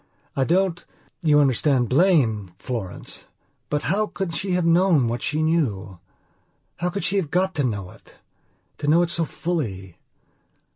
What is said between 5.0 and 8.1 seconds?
what she knew? How could she have got to know